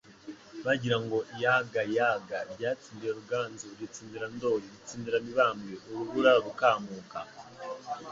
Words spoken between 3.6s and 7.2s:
ritsindira Ndoli, Ritsindira Mibambwe Urubura rukamuka